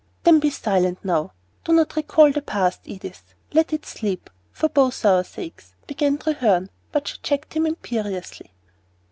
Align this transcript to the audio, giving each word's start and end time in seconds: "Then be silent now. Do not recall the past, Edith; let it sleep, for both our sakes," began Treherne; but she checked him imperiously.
"Then 0.23 0.39
be 0.39 0.49
silent 0.49 0.97
now. 1.05 1.31
Do 1.63 1.73
not 1.73 1.95
recall 1.95 2.31
the 2.31 2.41
past, 2.41 2.79
Edith; 2.85 3.35
let 3.53 3.71
it 3.71 3.85
sleep, 3.85 4.31
for 4.51 4.67
both 4.67 5.05
our 5.05 5.23
sakes," 5.23 5.75
began 5.85 6.17
Treherne; 6.17 6.71
but 6.91 7.07
she 7.07 7.17
checked 7.21 7.53
him 7.53 7.67
imperiously. 7.67 8.51